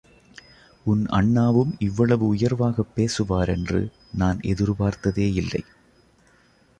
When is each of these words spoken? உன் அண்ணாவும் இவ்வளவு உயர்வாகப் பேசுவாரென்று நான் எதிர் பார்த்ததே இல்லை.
உன் 0.85 1.05
அண்ணாவும் 1.07 1.75
இவ்வளவு 1.79 2.27
உயர்வாகப் 2.27 2.91
பேசுவாரென்று 2.95 3.91
நான் 4.13 4.39
எதிர் 4.41 4.75
பார்த்ததே 4.75 5.33
இல்லை. 5.33 5.63